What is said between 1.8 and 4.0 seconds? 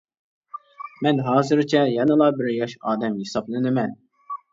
يەنىلا بىر ياش ئادەم ھېسابلىنىمەن.